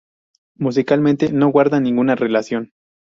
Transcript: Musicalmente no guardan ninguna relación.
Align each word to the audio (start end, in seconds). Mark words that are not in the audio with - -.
Musicalmente 0.55 1.31
no 1.31 1.49
guardan 1.49 1.83
ninguna 1.83 2.15
relación. 2.15 2.71